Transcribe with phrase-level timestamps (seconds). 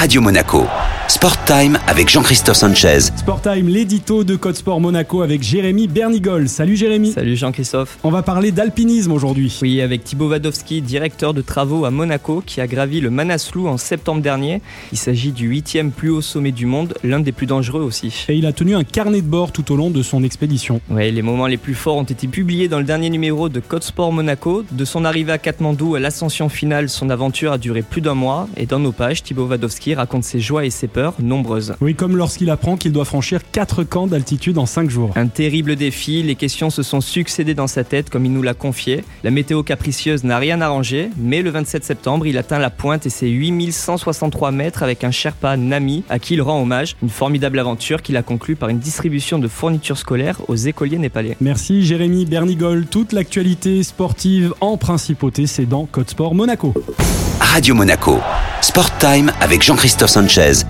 [0.00, 0.64] Radio Monaco.
[1.08, 3.00] Sport Time avec Jean-Christophe Sanchez.
[3.00, 6.48] Sport Time, l'édito de Code Sport Monaco avec Jérémy Bernigol.
[6.48, 7.12] Salut Jérémy.
[7.12, 7.98] Salut Jean-Christophe.
[8.04, 9.54] On va parler d'alpinisme aujourd'hui.
[9.60, 13.76] Oui, avec Thibaut Wadowski, directeur de travaux à Monaco, qui a gravi le Manaslu en
[13.76, 14.62] septembre dernier.
[14.92, 18.24] Il s'agit du huitième plus haut sommet du monde, l'un des plus dangereux aussi.
[18.28, 20.80] Et il a tenu un carnet de bord tout au long de son expédition.
[20.88, 23.82] Oui, les moments les plus forts ont été publiés dans le dernier numéro de Code
[23.82, 24.64] Sport Monaco.
[24.70, 28.48] De son arrivée à Katmandou à l'ascension finale, son aventure a duré plus d'un mois.
[28.56, 31.74] Et dans nos pages, Thibaut Wadowski raconte ses joies et ses peurs, nombreuses.
[31.80, 35.10] Oui, comme lorsqu'il apprend qu'il doit franchir 4 camps d'altitude en 5 jours.
[35.16, 38.54] Un terrible défi, les questions se sont succédées dans sa tête comme il nous l'a
[38.54, 39.04] confié.
[39.24, 43.10] La météo capricieuse n'a rien arrangé, mais le 27 septembre, il atteint la pointe et
[43.10, 46.96] ses 8163 mètres avec un Sherpa Nami à qui il rend hommage.
[47.02, 51.36] Une formidable aventure qu'il a conclue par une distribution de fournitures scolaires aux écoliers népalais.
[51.40, 52.86] Merci Jérémy Bernigol.
[52.86, 56.74] Toute l'actualité sportive en principauté, c'est dans Code Sport Monaco.
[57.40, 58.18] Radio Monaco.
[58.60, 60.64] Sport Time avec Jean-Christophe Sanchez